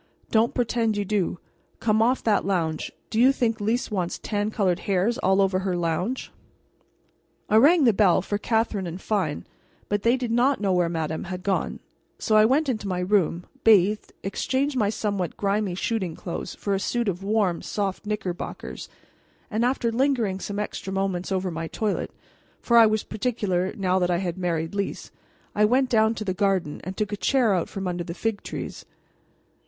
[0.31, 1.37] Don't pretend you do.
[1.79, 2.91] Come off that lounge!
[3.11, 6.31] Do you think Lys wants tan colored hairs all over her lounge?"
[7.47, 9.45] I rang the bell for Catherine and Fine,
[9.89, 11.81] but they didn't know where "madame" had gone;
[12.17, 16.79] so I went into my room, bathed, exchanged my somewhat grimy shooting clothes for a
[16.79, 18.89] suit of warm, soft knickerbockers,
[19.51, 22.09] and, after lingering some extra moments over my toilet
[22.59, 25.11] for I was particular, now that I had married Lys
[25.53, 28.83] I went down to the garden and took a chair out under the fig trees.